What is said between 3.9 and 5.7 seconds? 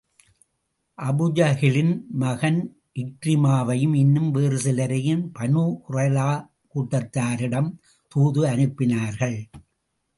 இன்னும் வேறு சிலரையும் பனூ